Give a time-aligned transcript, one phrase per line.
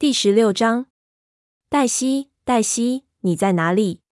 [0.00, 0.86] 第十六章，
[1.68, 4.02] 黛西，黛西，你在哪里？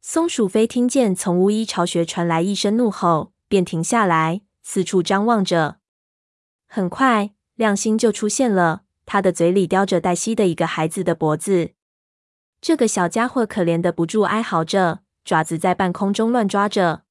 [0.00, 5.78] 松鼠飞听见从巫医巢穴传来一声怒吼，便停下来，四处张望着。
[6.68, 11.72] 很快，亮星就出现了，他的嘴里叼着黛西的一个孩子的脖子。
[12.60, 17.02] 这个小家伙可怜的不住哀嚎着，爪子在半空中乱抓着。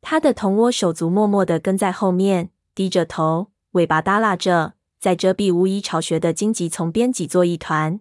[0.00, 8.00] 他的同窝手足默默的跟在后面，低着头，尾巴耷拉着，在遮蔽巫医巢穴的荆棘丛边挤作一团。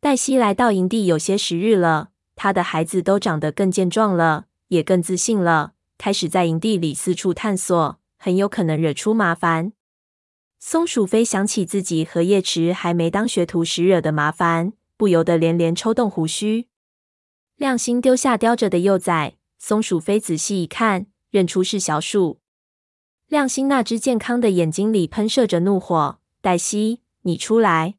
[0.00, 9.72] 黛西来到营地有些时日了，她的孩子都长得更健壮了，也更自信了，开始在营地里四处探索，很有可能惹出麻烦。
[10.58, 14.72] 松鼠飞想起自己和叶池还没当学徒时惹的麻烦。
[14.98, 16.66] 不由得连连抽动胡须。
[17.54, 22.40] 亮星丢下叼着的幼崽，松鼠飞仔细一看，认出是小鼠。
[23.28, 27.96] 亮星那只健康的眼睛里喷射着怒火：“黛西，你出来！”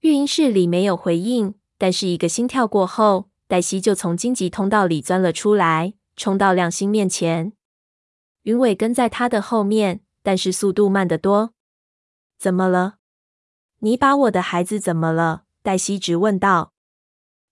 [0.00, 7.54] 育婴室里没有回应，但是一个心跳过后，黛西就从荆棘通道里钻了出来，冲到亮星面前。
[8.42, 11.54] 云尾跟在他的后面，但是速度慢得多。
[12.38, 12.96] “怎么了？
[13.78, 16.74] 你把我的孩子怎么了？”黛西直问道：“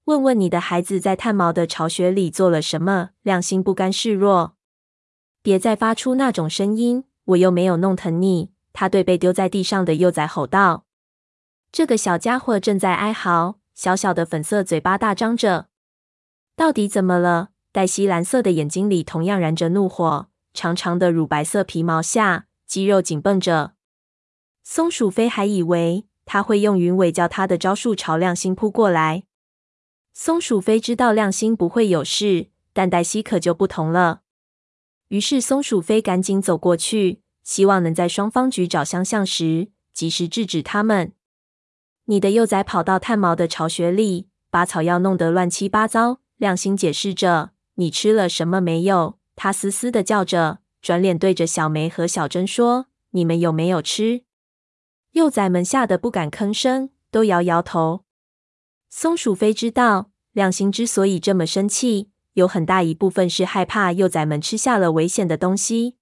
[0.04, 4.56] 问问你的孩子在炭毛的巢穴里做了什么？”亮星不甘示弱
[5.42, 10.86] ：“别再发出那种声音，我又没有弄疼你。”他对被丢在地上的幼崽吼道
[11.70, 15.66] ：“这个小家伙正在哀嚎，小小的粉色嘴巴大张着。
[16.56, 23.72] 到底怎么了？”黛西蓝色的眼睛里同样燃着怒火，长长的乳白色皮毛下，肌肉紧绷着。
[24.62, 26.06] 松鼠飞还以为。
[26.24, 29.24] 他会用云尾叫他的招数朝亮星扑过来。
[30.14, 34.21] 松鼠飞知道亮星不会有事，但黛西可就不同了。
[35.12, 41.12] 于是松鼠飞赶紧走过去，希望能在双方举爪相向时及时制止他们。
[42.06, 46.20] 你的幼崽跑到炭毛的巢穴里，把草药弄得乱七八糟。
[46.38, 54.24] 亮星解释着：“你吃了什么没有？”他嘶嘶的叫着，转脸对着小梅和小珍说：“你们有没有吃？”
[55.12, 58.04] 幼崽们吓得不敢吭声，都摇摇头。
[58.88, 65.96] 松鼠飞知道，亮星之所以这么生气，有很大一部分是害怕幼崽们吃下了危险的东西。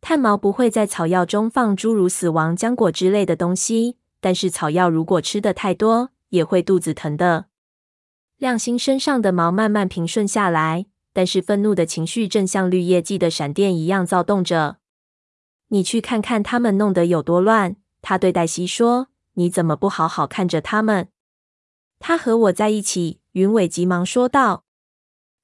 [0.00, 7.46] 炭毛不会在草药中放诸如死亡浆果之类的东西，但是草药如果吃得太多，也会肚子疼的。
[8.36, 14.76] 亮星身上的毛慢慢平顺下来，但是愤怒的情绪正像绿叶季的闪电一样躁动着。
[15.68, 17.76] 你去看看他们弄得有多乱。
[18.00, 21.08] 他对黛西说：“你怎么不好好看着他们？”
[21.98, 24.64] 他和我在一起，云尾急忙说道：“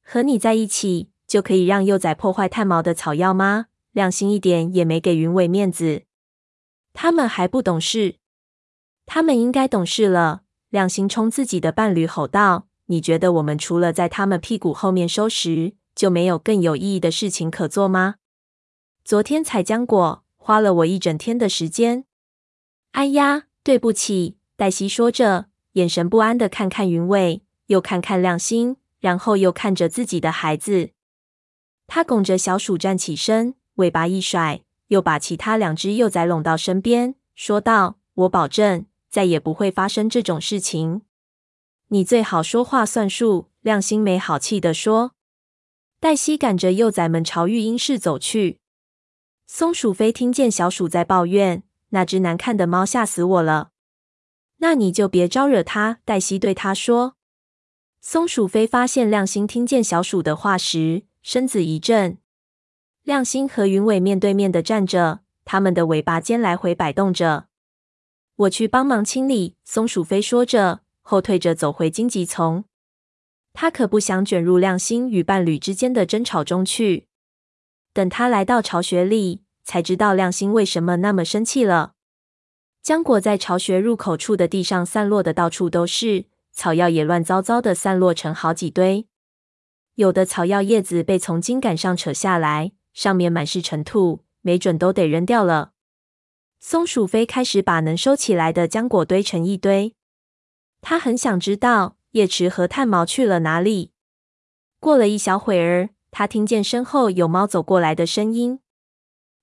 [0.05, 6.03] 和你在一起就可以让幼崽破坏炭毛的草药吗？”亮星一点也没给云尾面子。
[6.93, 8.17] 他们还不懂事，
[9.07, 10.43] 他们应该懂事了。
[10.69, 18.17] 亮星冲自己的伴侣吼道：“你觉得我们除了在他们屁股后面收拾，就没有更有意义的事情可做吗？
[19.05, 22.05] 昨天采浆果花了我一整天的时间。”
[22.91, 30.93] 哎呀，对不起，黛西说着，眼神不安的看看云尾，又看看亮星，然后又看着自己的孩子。
[31.87, 41.03] 他拱着小鼠站起身，尾巴一甩，又把其他两只幼崽拢到身边，说道：“我保证，再也不会发生这种事情。
[41.89, 45.13] 你最好说话算数。”亮星没好气地说。
[46.01, 48.59] 黛西赶着幼崽们朝育婴室走去。
[49.47, 51.63] 松鼠飞听见小鼠在抱怨。
[51.91, 53.71] 那只难看的猫吓死我了！
[54.59, 56.01] 那你就别招惹它。
[56.07, 57.17] 黛西对他说。
[58.07, 62.19] 松鼠飞发现亮星听见小鼠的话时，身子一震。
[63.03, 67.47] 亮星和云尾面对面的站着，他们的尾巴尖来回摆动着。
[68.37, 69.57] 我去帮忙清理。
[69.65, 72.67] 松鼠飞说着，后退着走回荆棘丛。
[73.55, 77.09] 他可不想卷入亮星与伴侣之间的争吵中去。
[77.95, 79.41] 等他来到巢穴里。
[79.65, 81.95] 才知道亮星为什么那么生气了。
[82.85, 89.07] 浆果在巢穴入口处的地上散落的到处都是，草药也乱糟糟的散落成好几堆。
[89.97, 95.73] 有的草药叶子被从茎杆上扯下来，上面满是尘土，没准都得扔掉了。
[96.59, 99.95] 松鼠飞开始把能收起来的浆果堆成一堆。
[100.81, 103.93] 他很想知道叶池和炭毛去了哪里。
[104.81, 108.61] 过了一小会儿，他听见身后有猫走过来的声音。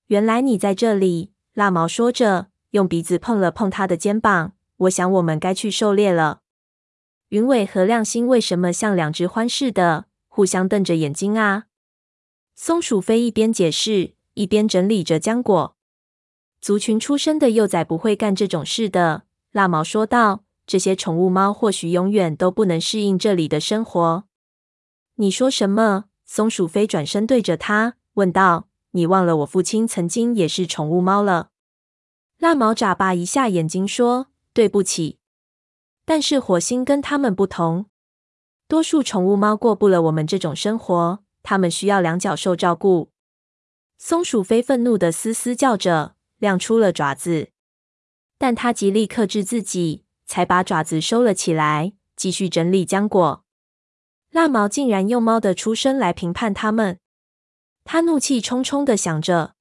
[0.06, 4.52] 原来你在这里，蜡毛说着，用鼻子碰了碰他的肩膀。
[4.76, 6.41] 我想我们该去狩猎了。
[7.32, 11.64] 云尾和亮星为什么像两只獾似的，互相瞪着眼睛啊？
[12.54, 15.74] 松鼠飞一边解释，一边整理着浆果。
[16.60, 19.22] 族群出身的幼崽不会干这种事的。
[19.52, 20.44] 蜡毛说道。
[20.64, 24.24] 这些宠物猫或许永远都不能适应这里的生活。
[25.16, 26.04] 你说什么？
[26.24, 31.50] 松鼠飞转身对着他问道：“你忘了我父亲曾经也是宠物猫了？”
[32.38, 35.18] 蜡毛眨巴一下眼睛说：“对不起，
[36.04, 37.86] 但是火星跟他们不同。
[38.68, 43.10] 多数宠物猫过不了我们这种生活，它们需要两脚兽照顾。”
[43.98, 47.50] 松鼠飞愤怒的嘶嘶叫着，亮出了爪子，
[48.38, 50.04] 但它极力克制自己。
[50.24, 53.44] 才把爪子收了起来，继续整理浆果。
[54.30, 56.98] 蜡毛竟然用猫的出身来评判他们，
[57.84, 59.56] 他怒气冲冲的想着：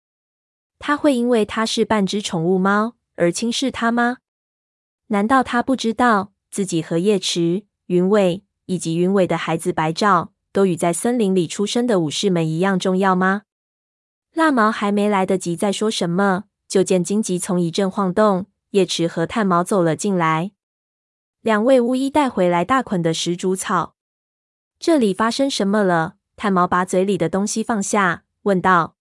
[0.79, 4.19] 他会因为他是半只宠物猫而轻视他吗？
[5.11, 13.43] 难道他不知道自己和叶池、云尾以及云尾的孩子白照都与在森林里出生的武士们一样重要吗？
[14.33, 20.51] 蜡毛还没来得及再说什么，就见荆棘丛一阵晃动，叶池和炭毛走了进来。
[21.41, 23.95] 两位巫医带回来大捆的石竹草。
[24.79, 26.15] 这里发生什么了？
[26.37, 28.95] 炭毛把嘴里的东西放下，问道。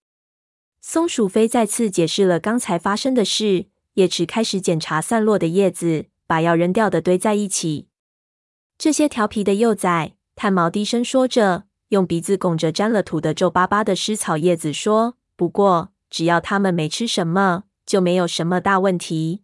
[0.81, 3.67] 松鼠飞再次解释了刚才发生的事。
[3.93, 7.87] 叶池开始检查散落的叶子，把要扔掉的堆在一起。
[8.77, 19.43] 这些调皮的幼崽，炭毛低声说着，用鼻子拱着沾了土的皱巴巴的湿草叶子说：“不过，只要它们没吃什么，就没有什么大问题。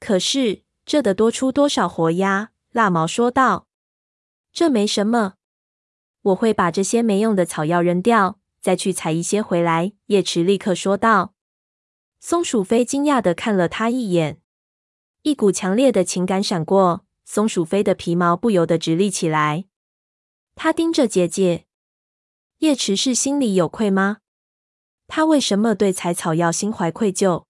[0.00, 2.52] 可是……”这得多出多少活呀？
[2.72, 3.66] 蜡毛说道。
[4.54, 5.34] 这没什么，
[6.22, 9.92] 我会把这些没用的草药扔掉，再去采一些回来。
[10.06, 11.34] 叶池立刻说道。
[12.20, 14.40] 松鼠飞惊讶的看了他一眼，
[15.22, 19.66] 一股强烈的情感闪过，松鼠飞的皮毛不由得直立起来。
[20.54, 21.66] 他盯着姐姐，
[22.58, 24.18] 叶池是心里有愧吗？
[25.06, 27.44] 他为什么对采草药心怀愧疚？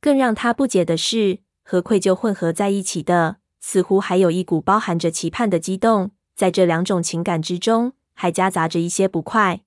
[0.00, 1.40] 更让他不解的是。
[1.70, 6.12] 和愧疚混合在一起的，似乎还有一股包含着期盼的激动。
[6.34, 9.60] 在这两种情感之中，还夹杂着一些不快。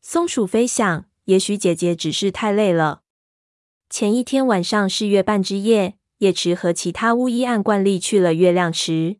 [0.00, 3.02] 松鼠飞想，也许姐姐只是太累了。
[3.90, 9.16] 前一天晚上是月半之夜，叶池和其他巫医按惯例去了月亮池。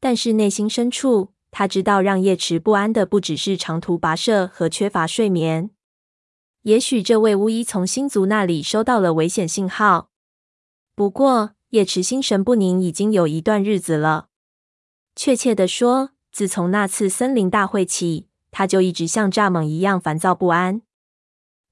[0.00, 5.70] 但是内心深处，他知道让叶池不安的不只是长途跋涉和缺乏睡眠。
[6.62, 10.08] 也许这位巫医从星族那里收到了危险信号。
[10.94, 14.28] 不过，叶池心神不宁已经有一段日子了。
[15.14, 20.80] 确切的说，自从那次森林大会起，他就一直像蚱蜢一样烦躁不安。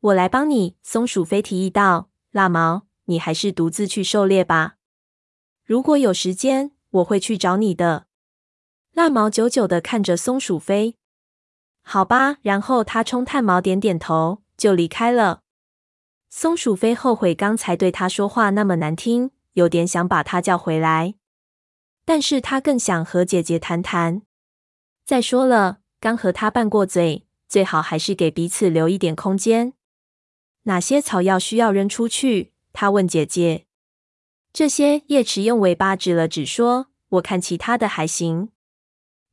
[0.02, 2.08] 我来帮你，松鼠飞提议道。
[2.32, 4.74] 蜡毛，你还是独自去狩猎吧。
[5.64, 8.06] 如果有时间，我会去找你的。
[8.94, 10.96] 蜡毛久久地看着松鼠飞。
[11.82, 15.42] 好吧，然后他冲炭毛点点头，就离开了。
[16.28, 21.14] 松鼠飞后悔刚才对他说话那么难听，有点想把他叫回来，
[22.04, 24.22] 但是他更想和姐姐谈谈。
[25.04, 29.74] 再说了，刚和他拌过嘴，最好还是给彼此留一点空间。
[30.64, 32.52] 哪些草药需要扔出去？
[32.72, 33.66] 他问姐姐。
[34.52, 38.50] 这些，叶池用尾巴指了指，说：“我看其他的还行。”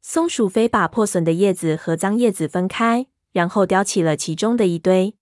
[0.01, 5.15] 松鼠飞把破损的叶子和脏叶子分开，然后叼起了其中的一堆。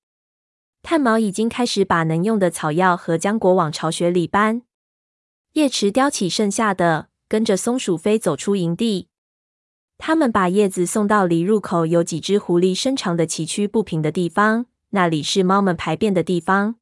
[0.83, 4.61] 炭毛已经开始把能用的草药和浆果往巢穴里搬。
[5.53, 9.09] 叶池叼起剩下的，跟着松鼠飞走出营地。
[9.97, 16.77] 他们把叶子送到离入口有几只狐狸身长的崎岖不平的地方，那里是猫们排便的地方。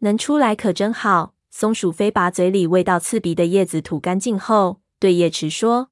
[0.00, 1.34] 能出来可真好。
[1.48, 5.90] 松鼠飞把嘴里味道刺鼻的叶子吐干净后，对叶池说：“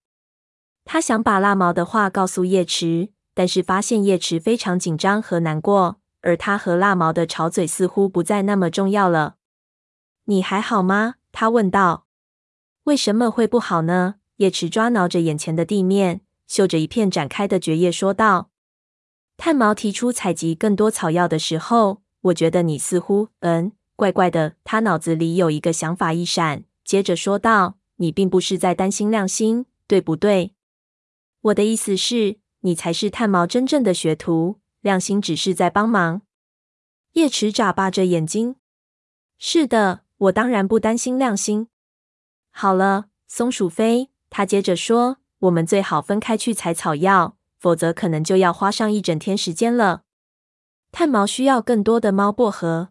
[0.84, 9.36] 他想把蜡毛的话告诉叶池，但是发现叶池非常紧张和难过。”而他和蜡毛的吵嘴似乎不再那么重要了。
[10.24, 11.14] 你还好吗？
[11.30, 12.06] 他问道。
[12.84, 14.16] 为什么会不好呢？
[14.38, 18.47] 叶池抓挠着眼前的地面，嗅着一片展开的蕨叶，说道。
[19.38, 23.28] 炭毛提出采集更多草药的时候，我觉得你似乎……
[23.38, 24.56] 嗯，怪怪的。
[24.64, 30.54] 他脑子里有一个想法一闪，接着说道：“你并不是在担心亮星，对不对？
[31.40, 36.22] 我的意思是，你才是炭毛真正的学徒。”亮星只是在帮忙。
[37.12, 38.56] 叶池眨巴着眼睛。
[39.38, 41.68] 是的，我当然不担心亮星。
[42.50, 50.02] 好了，松鼠飞，他接着说，我们最好分开去采草药，否则可能就要花上一整天时间了。
[50.90, 52.90] 炭毛需要更多的猫薄荷。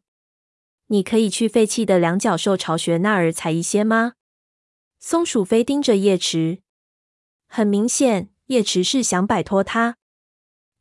[0.87, 4.13] 你可以去废弃的两脚兽巢穴那儿采一些吗？
[4.99, 6.61] 松鼠飞盯着叶池，
[7.47, 9.97] 很明显，叶池是想摆脱他。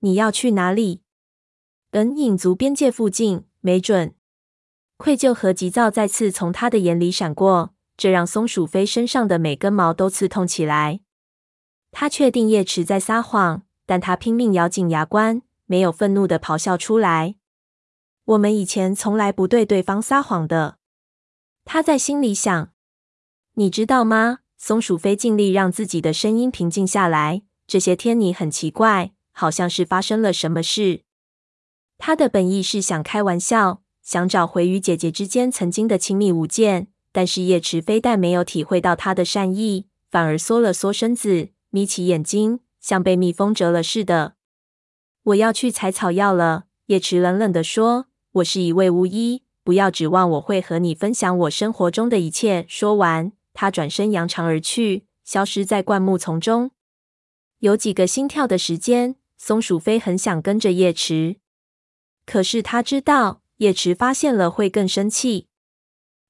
[0.00, 1.02] 你要去哪里？
[1.90, 4.14] 本，影族边界附近，没准。
[4.96, 11.00] 愧疚和急躁再次从他的眼里闪过，这让松鼠飞身上的每根毛都刺痛起来。
[11.90, 17.36] 他确定叶池在撒谎，但他拼命咬紧牙关，没有愤怒的咆哮出来。
[18.24, 20.78] 我们以前从来不对对方撒谎的，
[21.64, 22.70] 他在心里想。
[23.54, 24.40] 你知道吗？
[24.58, 27.42] 松鼠飞尽力让自己的声音平静下来。
[27.66, 31.02] 这些天你很奇怪，好像是发生了什么事。
[31.98, 36.88] 他的本意是想开玩笑，想找回与姐姐之间曾经的亲密无间。
[37.12, 44.36] 但是叶池非但没有体会到他的善意，反而缩了缩身子，眯起眼睛，像被蜜蜂蛰了似的。
[45.24, 56.70] 我要去采草药了，叶池冷冷地说：“我是一位巫医，不要指望我会和你分享我生活中的一切。”说完，他转身扬长而去，消失在灌木丛中。
[57.58, 61.38] 有几个心跳的时间，松鼠飞很想跟着叶池，
[62.24, 65.48] 可是他知道叶池发现了会更生气。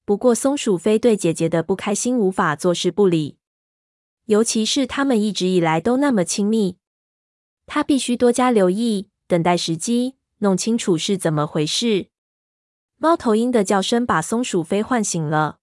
[0.06, 3.36] 不过，松鼠飞对姐姐的不开心无法坐视不理，
[4.26, 6.76] 尤其是他们一直以来都那么亲密。
[7.66, 12.08] 他必须多加留意，等待时机，弄清楚是怎么回事。
[12.96, 15.58] 猫头鹰的叫声把松鼠飞唤醒了。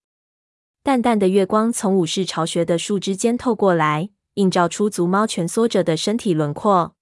[0.81, 6.95] 淡淡的月光从武士巢穴的树枝间透过来，映照出足猫蜷缩着的身体轮廓。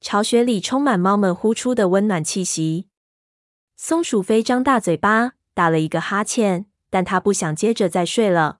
[0.00, 2.88] 巢穴里充满猫们呼出的温暖气息。
[3.76, 5.32] 松鼠飞张大嘴巴。
[5.52, 8.59] 打了一个哈欠，但他不想接着再睡了。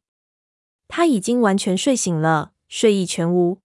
[0.90, 3.58] 他已经完全睡醒了，睡意全无。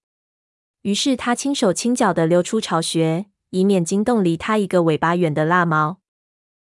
[0.84, 5.98] 于是他轻手轻脚地溜出巢穴，以免惊动离他一个尾巴远的蜡毛。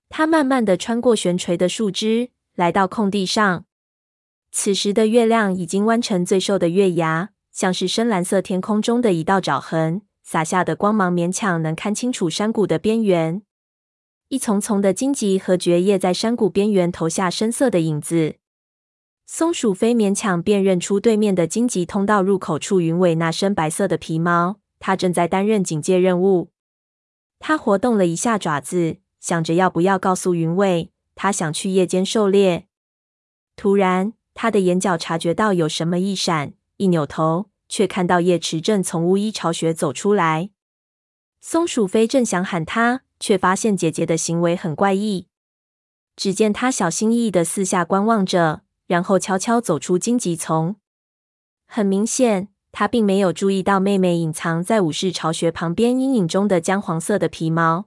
[0.08, 3.64] 他慢慢地穿过悬垂的树枝，来到空地上。
[4.52, 13.42] 此时的月亮已经弯成最瘦的月牙，像是深蓝色天空中的一道爪痕，洒下的光芒勉强能看清楚山谷的边缘。
[14.28, 18.36] 一丛丛的荆棘和蕨叶在山谷边缘投下深色的影子。
[19.26, 26.50] 松鼠飞勉强辨认出对面的荆棘通道入口处云尾那身白色的皮毛，它正在担任警戒任务。
[27.38, 32.66] 它活动了一下爪子，想着要不要告诉云尾，它想去夜间狩猎。
[33.56, 40.50] 突然，它的眼角察觉到有什么一闪，一扭头，却看到叶池正从巫医巢穴走出来。
[41.40, 43.02] 松鼠飞正想喊他。
[43.18, 45.28] 却发现姐姐的行为很怪异。
[46.16, 50.76] 只见他小心翼翼的四下观望着，然后悄悄走出荆棘丛。
[51.66, 57.86] 很明显，他并没有注意到妹妹隐藏在武士巢穴旁边阴影中的姜黄色的皮毛。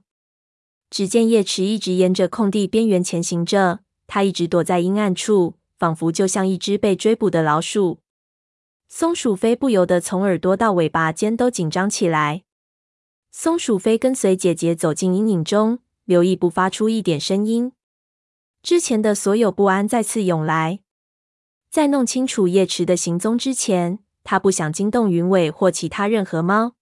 [0.90, 8.00] 只见叶池一直沿着空地边缘前行着，他一直躲在阴暗处，仿佛就像一只被追捕的老鼠。
[8.88, 12.42] 松鼠飞不由得从耳朵到尾巴尖都紧张起来。
[13.30, 17.70] 松鼠飞跟随姐姐走进阴影中，留意不发出一点声音。
[18.60, 20.80] 之前的所有不安再次涌来。
[21.70, 26.74] 在弄清楚叶池的行踪之前，他不想惊动云尾或其他任何猫。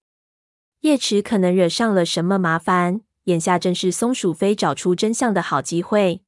[0.80, 6.22] 叶池可能惹上了什么麻烦，眼下正是松鼠飞找出真相的好机会。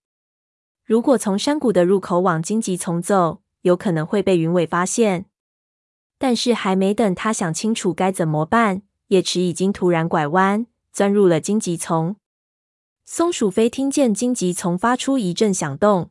[0.85, 5.25] 如果从山谷的入口往荆棘丛走，有可能会被云尾发现。
[6.19, 8.83] 但是还没等他想清楚该怎么办。
[9.07, 12.17] 叶池已经突然拐弯，钻入了荆棘丛。
[13.07, 16.11] 松鼠飞听见荆棘丛发出一阵响动，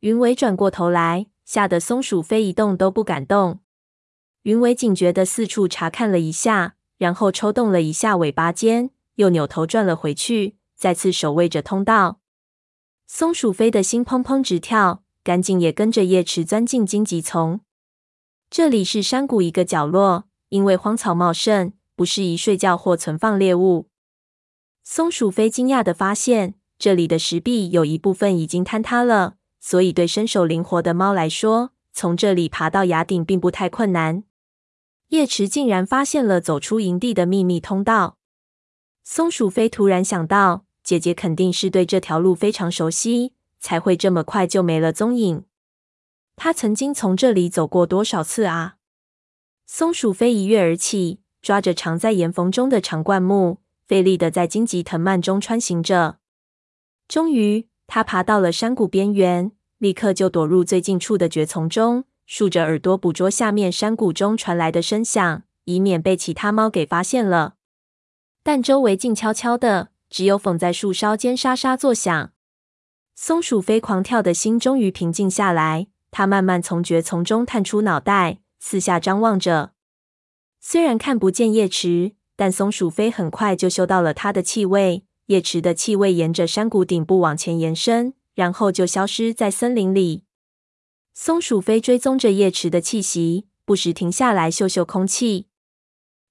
[0.00, 3.60] 云尾转过头来，吓得松鼠飞一动都不敢动。
[4.42, 12.20] 云尾警觉地四处查看了一下，然后抽动了一下尾巴尖，又扭头转了回去，再次守卫着通道。
[13.06, 17.60] 松鼠飞的心砰砰直跳，赶紧也跟着叶池钻进荆棘丛。
[18.50, 21.72] 这里是山谷一个角落，因为荒草茂盛。
[21.96, 23.88] 不适宜睡觉或存放猎物。
[24.84, 34.24] 松鼠飞惊讶地发现，这里的石壁有一部分已经坍塌了，所以对身手灵活的猫来说，从这里爬到崖顶并不太困难。
[35.08, 38.18] 叶池竟然发现了走出营地的秘密通道。
[39.04, 45.44] 松鼠飞突然想到，姐姐肯定是对这条路非常熟悉，才会这么快就没了踪影。
[46.36, 48.76] 她曾经从这里走过多少次啊？
[49.66, 51.20] 松鼠飞一跃而起。
[51.40, 56.18] 抓着藏在岩缝中的长灌木，费力的在荆棘藤蔓中穿行着。
[57.06, 67.54] 终于，他爬到了山谷边缘，立刻就躲入最近处的蕨丛中，竖着耳朵捕捉下面山谷中传来的声响，以免被其他猫给发现了。
[68.42, 72.30] 但周围静悄悄的，只有缝在树梢间沙沙作响。
[73.14, 79.72] 松鼠飞狂跳的心终于平静下来，它慢慢从蕨丛中探出脑袋，四下张望着。
[80.60, 85.04] 虽然看不见叶池，但松鼠飞很快就嗅到了它的气味。
[85.28, 90.24] 叶池的气味沿着山谷顶部往前延伸，然后就消失在森林里。
[91.12, 95.46] 松鼠飞追踪着叶池的气息，不时停下来嗅嗅空气。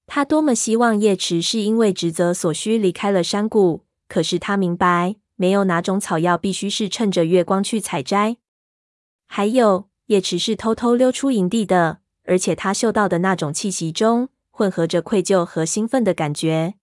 [0.08, 8.38] 他多么希望叶池是因为职责所需离开了山谷，可是他明白，没有哪种草药必须是趁着月光去采摘。
[9.26, 16.74] 还有，叶池是偷偷溜出营地的，而且他嗅到的那种气息中混合着愧疚和兴奋的感觉。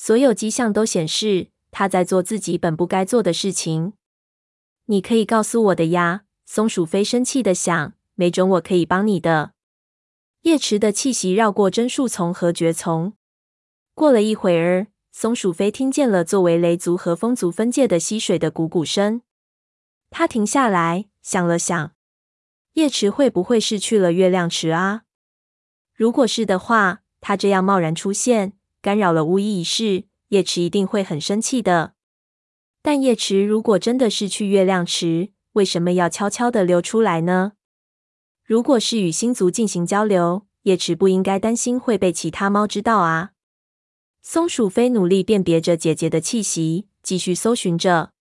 [0.00, 3.94] 所有迹象都显示他在做自己本不该做的事情。
[4.84, 9.54] 你可以告诉我的呀，松鼠飞生气的想，没准我可以帮你的。
[10.42, 13.14] 叶池的气息绕过针树丛和蕨丛。
[13.92, 19.22] 过了一会儿，松鼠飞听见了作为雷族和风族分界的溪水的汩汩声。
[20.10, 21.90] 他停下来想了想，
[22.74, 25.02] 叶池会不会是去了月亮池啊？
[25.92, 28.52] 如果是的话，他这样贸然出现。
[28.88, 31.92] 干扰了巫医仪式，叶池一定会很生气的。
[32.80, 37.52] 但叶池如果真的是去月亮池，为什么要悄悄的溜出来呢？
[38.42, 43.32] 如果是与星族进行交流，叶池不应该担心会被其他猫知道啊。
[44.22, 48.12] 松鼠飞努力辨别着姐姐的气息，继续搜寻着。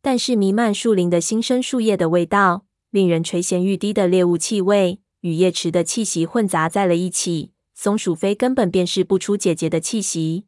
[0.00, 7.50] 但是弥漫树林的新生树叶的味道，令人垂涎欲滴的猎物气味，与叶池的气息混杂在了一起。
[7.82, 10.44] 松鼠飞根本辨识不出姐姐的气息，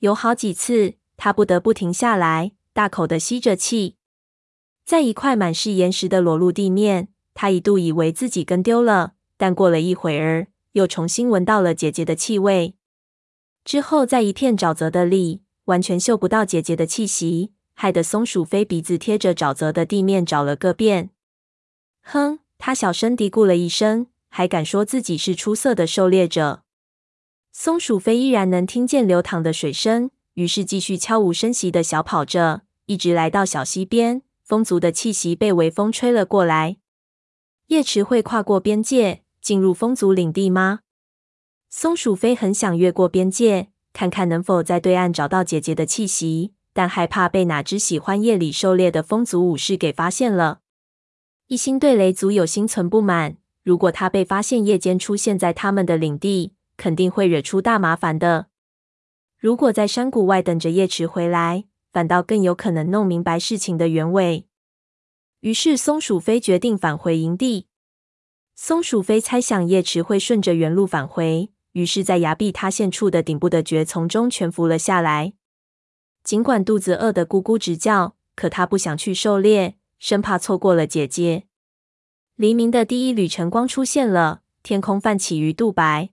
[0.00, 3.96] 有好几次，它不得不停下来，大口的吸着气。
[4.84, 12.74] 在一块满是岩石的裸露地面，它一度以为自己跟丢了，但过了一会儿，又重新闻到了姐姐的气味。
[13.64, 21.08] 之后，在一片沼泽的里，完全嗅不到姐姐的气息，害得松鼠飞鼻子贴着沼泽的地面找了个遍。
[22.02, 24.08] 哼，它小声嘀咕了一声。
[24.36, 26.64] 还敢说自己是出色的狩猎者？
[27.52, 34.22] 松鼠飞依然能听见流淌的水声，于是继续悄无声息的小跑着，一直来到小溪边。
[34.42, 36.78] 风族的气息被微风吹了过来。
[37.68, 40.80] 叶池会跨过边界进入风族领地吗？
[41.70, 50.58] 松鼠飞很想越过边界，看看能否在对岸找到姐姐的气息，但害怕被哪只喜欢夜里狩猎的风族武士给发现了。
[51.46, 53.36] 一心对雷族有心存不满。
[53.64, 58.48] 如果他被发现夜间出现在他们的领地，肯定会惹出大麻烦的。
[59.38, 64.46] 如果在山谷外等着叶池回来，反倒更有可能弄明白事情的原委。
[65.40, 67.66] 于是，松鼠飞决定返回营地。
[68.54, 75.32] 松鼠飞猜想叶池会顺着原路返回，于是，在崖壁塌陷处的顶部的蕨丛中蜷伏了下来。
[76.22, 81.46] 尽管肚子饿得咕咕直叫，可他不想去狩猎，生怕错过了姐姐。
[82.36, 86.10] 黎明的第一缕晨光出现了，天空泛起鱼肚白。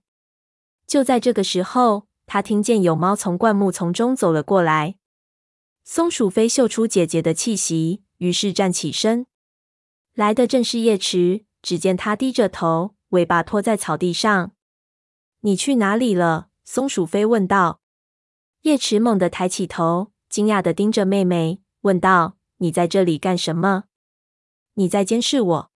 [0.86, 4.94] 就在这个时候，他听见有猫从灌木丛中走了过来。
[5.82, 9.26] 松鼠飞嗅出姐姐的气息，于是站起身。
[10.14, 14.52] 来的正是叶池，只见他低着头，尾巴拖在草地上。
[15.42, 17.80] “你去哪里了？”松鼠飞问道。
[18.60, 23.84] 叶池猛地抬起头，惊讶地盯着妹妹，问道：“你在这里干什么？
[24.74, 25.70] 你在监视我？”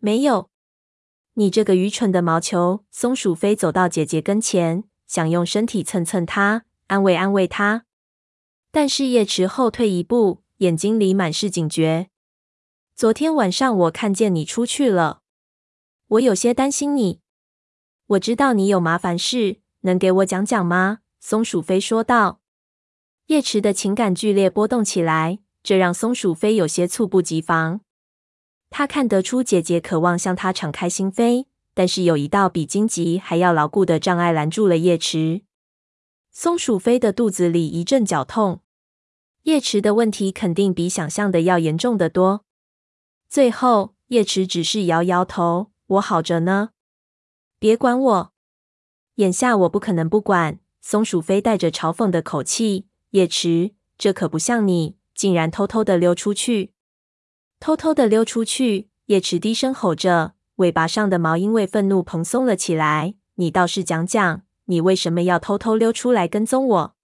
[0.00, 0.48] 没有，
[1.34, 2.84] 你这个愚蠢的毛球！
[2.88, 7.84] 松鼠飞走到姐姐跟前，想用身体蹭蹭她，安慰安慰她。
[8.70, 12.10] 但是叶池后退一步，眼睛里满是警觉。
[12.94, 15.22] 昨天晚上我看见你出去了，
[16.06, 17.20] 我有些担心你。
[18.06, 21.00] 我知道你有麻烦事，能给我讲讲吗？
[21.18, 22.40] 松鼠飞说道。
[23.26, 27.80] 叶池的情感剧烈波动起来，这让松鼠飞有些猝不及防。
[28.70, 35.42] 他看得出姐姐渴望向他敞开心扉，但是有一道比荆棘还要牢固的障碍拦住了叶池。
[36.30, 38.60] 松鼠飞的肚子里一阵绞痛，
[39.44, 42.44] 叶池的问题肯定比想象的要严重得多。
[43.28, 46.70] 最后，叶池只是摇摇头：“我好着呢，
[47.58, 48.32] 别管我。
[49.16, 56.72] 眼下我不可能不管。”松鼠飞带着嘲讽的口气：“叶池，这可不像你，竟然偷偷的溜出去。”
[57.60, 63.14] 偷偷的溜出去，叶池低声吼着，尾巴上的毛因为愤怒蓬松了起来。
[63.34, 66.94] 你倒是讲讲，你为什么要偷偷溜出来跟踪我？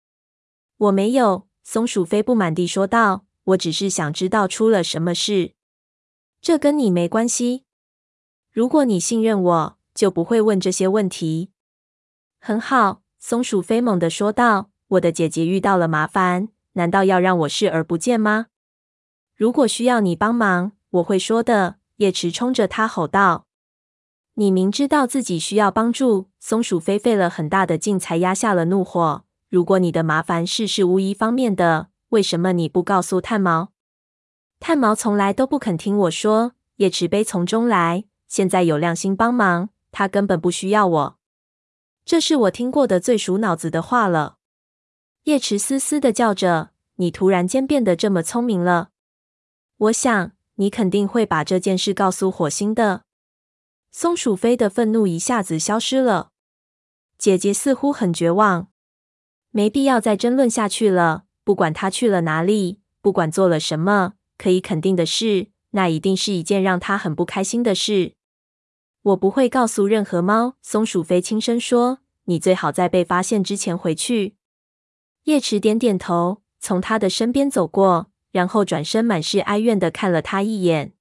[0.76, 1.46] 我没有。
[1.62, 5.52] 松鼠飞不满地说道，我只是想知道出了什么事。
[6.42, 7.64] 这跟你没关系。
[8.52, 11.50] 如果你信任我，就不会问这些问题。
[12.38, 18.48] 很好，松鼠飞猛地说道，我的姐姐遇到了麻烦，难道要让我视而不见吗？
[19.34, 21.76] 如果需要你帮忙，我会说的。
[21.96, 23.46] 叶池冲着他吼道
[24.34, 29.24] ：“你明知道自己需要帮助。”松鼠飞费了很大的劲才压下了怒火。
[29.48, 33.70] 如果你的麻烦事是巫医方面的，为什么你不告诉炭毛？
[34.60, 36.52] 炭毛从来都不肯听我说。
[36.76, 38.04] 叶池悲从中来。
[38.26, 41.18] 现在有亮星帮忙，他根本不需要我。
[42.04, 44.38] 这是我听过的最数脑子的话了。
[45.24, 48.90] 叶池嘶嘶的叫着：“你突然间变得这么聪明了。
[49.76, 53.04] 我想你肯定会把这件事告诉火星的。”
[53.90, 56.30] 松鼠飞的愤怒一下子消失了。
[57.16, 58.68] 姐姐似乎很绝望，
[59.50, 61.24] 没必要再争论下去了。
[61.44, 68.14] 不管他去了哪里，不管做了什么，可以肯定的是，那一定是一件让他很不开心的事。
[69.02, 70.56] 我不会告诉任何猫。
[70.62, 74.36] 松鼠飞轻声说：“你最好在被发现之前回去。”
[75.24, 80.92] 叶池点点头，从他的身边走过，然后转身满是哀怨的看了他一眼。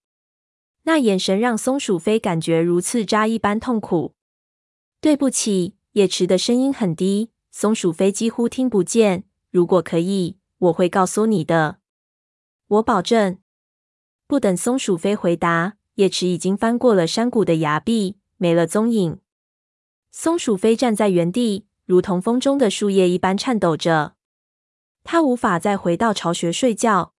[0.83, 4.13] 那眼神让松鼠飞感觉如刺扎一般痛苦。
[5.01, 9.23] 对不起，叶池的声音很低，松鼠飞几乎听不见。
[9.49, 11.79] 如果可以，我会告诉你的，
[12.67, 13.39] 我保证。
[14.27, 15.77] 不等松鼠飞回答。
[15.95, 19.19] 叶池已经翻过了山谷的崖壁，没了踪影。
[20.11, 24.15] 松鼠飞站在原地，如同风中的树叶一般颤抖着。
[25.03, 27.12] 他无法再回到巢穴睡觉，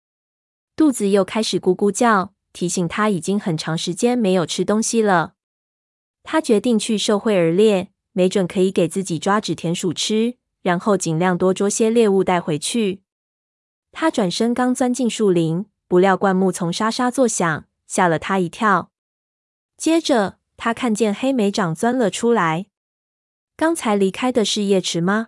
[0.75, 5.35] 肚子又开始咕咕叫，提醒他已经很长时间没有吃东西了。
[6.23, 13.03] 他决定去受惠而猎，没准可以给自己抓纸田鼠吃，然后尽量多捉些猎物带回去。
[13.91, 17.65] 他转身刚钻进树林，不料灌木丛沙沙作响。
[17.85, 18.89] 吓了他一跳，
[19.77, 22.65] 接着他看见黑莓长钻了出来。
[23.55, 25.27] 刚才离开的是叶池吗？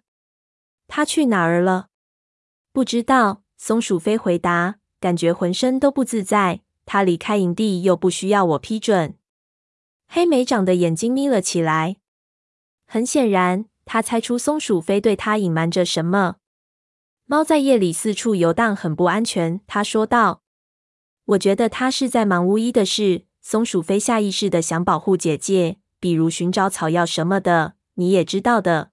[0.87, 1.89] 他去哪儿了？
[2.71, 3.43] 不知道。
[3.57, 6.61] 松鼠飞回答，感觉浑身都不自在。
[6.83, 9.15] 他离开营地又不需要我批准。
[10.07, 11.97] 黑莓长的眼睛眯了起来，
[12.87, 16.37] 很显然，他猜出松鼠飞对他隐瞒着什么。
[17.25, 20.41] 猫在夜里四处游荡很不安全，他说道。
[21.25, 23.25] 我觉得他是在忙巫医的事。
[23.41, 28.89] 松鼠飞下意识的想保护姐姐，比如寻找草药什么的，你也知道的。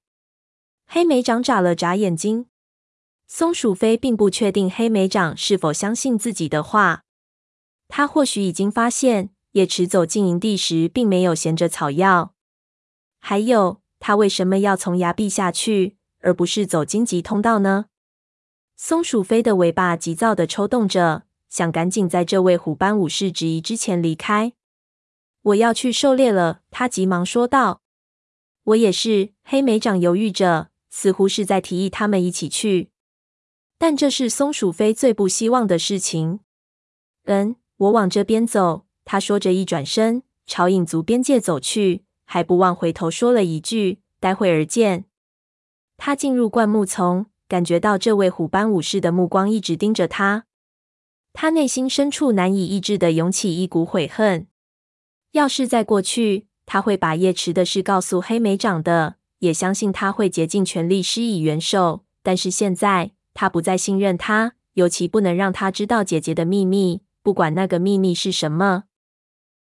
[0.87, 2.52] 黑莓长眨了眨眼睛。
[3.35, 7.05] 松鼠飞并不确定黑莓长是否相信自己的话。
[7.89, 12.35] 他或许已经发现，叶池走进营地时并没有衔着草药。
[13.21, 17.87] 还有，他为什么要从崖壁下去，而不是走荆棘通道呢？
[18.77, 21.23] 松鼠飞的尾巴急躁的抽动着。
[21.49, 24.53] 想赶紧在这位虎斑武士质疑之前离开。
[25.41, 27.81] 我要去狩猎了，他急忙说道。
[28.65, 29.33] 我也是。
[29.43, 32.92] 黑莓长犹豫着，似乎是在提议他们一起去。
[33.83, 36.39] 但这是松鼠飞最不希望的事情。
[37.25, 38.87] 嗯，我往这边走。
[39.05, 45.07] 他说着，一转身朝影族边界走去，还不忘回头说了一句：“待会儿见。”
[45.99, 50.45] 他进入灌木丛，感觉到这位虎斑武士的目光一直盯着他。
[51.33, 54.47] 他内心深处难以抑制的涌起一股悔恨。
[55.33, 62.05] 要是在过去，他会把叶池的事告诉黑莓长的，也相信他会竭尽全力施以援手。
[62.23, 68.85] 但是现在，他不再信任他，尤其不能让他知道姐姐的秘密，不管那个秘密是什么。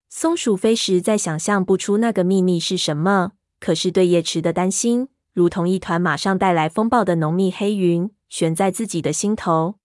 [0.08, 9.76] 松鼠飞时再想象不出那个秘密是什么，可是对叶池的担心，如同一团马上带来风暴的浓密黑云，悬在自己的心头。